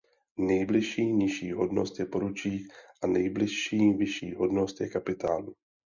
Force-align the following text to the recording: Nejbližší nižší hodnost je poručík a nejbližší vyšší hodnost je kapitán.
Nejbližší 0.39 1.05
nižší 1.13 1.51
hodnost 1.51 1.99
je 1.99 2.05
poručík 2.05 2.73
a 3.03 3.07
nejbližší 3.07 3.93
vyšší 3.93 4.33
hodnost 4.35 4.81
je 4.81 4.89
kapitán. 4.89 5.51